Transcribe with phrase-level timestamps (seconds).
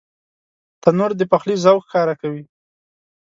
[0.81, 2.43] تنور د پخلي ذوق ښکاره کوي